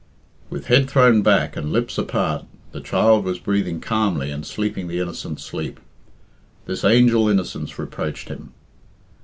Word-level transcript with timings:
With 0.49 0.65
head 0.65 0.89
thrown 0.89 1.21
back 1.21 1.55
and 1.55 1.71
lips 1.71 1.95
apart, 1.95 2.45
the 2.71 2.81
child 2.81 3.23
was 3.23 3.37
breathing 3.37 3.79
calmly 3.79 4.31
and 4.31 4.43
sleeping 4.43 4.87
the 4.87 4.97
innocent 4.99 5.39
sleep. 5.39 5.79
This 6.65 6.83
angel 6.83 7.29
innocence 7.29 7.77
reproached 7.77 8.27
him. 8.29 8.51